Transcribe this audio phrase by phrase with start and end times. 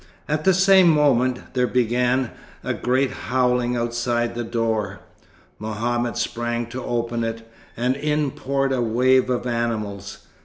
[0.27, 2.31] At the same moment, there began
[2.63, 4.99] a great howling outside the door.
[5.59, 10.25] Mohammed sprang to open it, and in poured a wave of animals.